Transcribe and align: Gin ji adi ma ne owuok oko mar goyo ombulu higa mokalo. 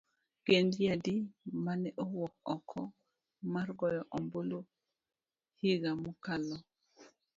Gin 0.45 0.65
ji 0.73 0.83
adi 0.93 1.15
ma 1.63 1.73
ne 1.81 1.89
owuok 2.03 2.33
oko 2.55 2.81
mar 3.53 3.67
goyo 3.79 4.01
ombulu 4.17 4.59
higa 5.59 5.91
mokalo. 6.03 6.57